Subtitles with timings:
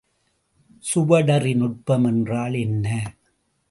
[0.83, 3.15] சுவடறி நுட்பம் என்றால் என்ன?